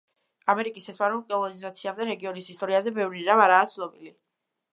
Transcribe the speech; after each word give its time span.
ამერიკის 0.53 0.87
ესპანურ 0.93 1.21
კოლონიზაციამდე, 1.27 2.07
რეგიონის 2.13 2.49
ისტორიაზე 2.55 2.95
ბევრი 2.97 3.23
რამ 3.29 3.45
არაა 3.45 3.71
ცნობილი. 3.77 4.17